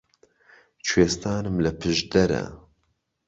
کوێستانم 0.87 1.55
لە 1.65 1.71
پشدەرە 1.79 2.43